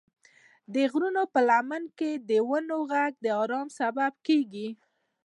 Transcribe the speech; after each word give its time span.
د 0.73 0.75
غرونو 0.91 1.23
په 1.33 1.39
لمن 1.49 1.83
کې 1.97 2.11
د 2.29 2.31
ونو 2.47 2.77
غږ 2.91 3.13
د 3.25 3.27
ارامۍ 3.41 3.71
سبب 3.79 4.13
کېږي. 4.27 4.67